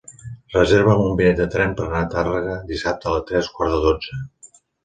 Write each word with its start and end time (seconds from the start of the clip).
Reserva'm 0.53 1.03
un 1.07 1.13
bitllet 1.19 1.41
de 1.43 1.47
tren 1.57 1.75
per 1.81 1.85
anar 1.87 2.01
a 2.07 2.09
Tàrrega 2.15 2.57
dissabte 2.73 3.15
a 3.19 3.23
tres 3.31 3.55
quarts 3.59 3.77
de 3.77 3.83
dotze. 3.89 4.21